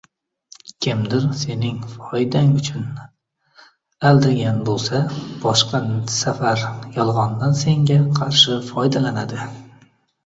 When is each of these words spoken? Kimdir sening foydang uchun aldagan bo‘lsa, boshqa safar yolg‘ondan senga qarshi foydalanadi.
Kimdir 0.85 1.25
sening 1.41 1.75
foydang 1.97 2.49
uchun 2.61 2.87
aldagan 4.13 4.57
bo‘lsa, 4.69 5.03
boshqa 5.47 5.83
safar 6.17 6.65
yolg‘ondan 6.99 7.55
senga 7.65 8.03
qarshi 8.21 8.61
foydalanadi. 8.73 9.49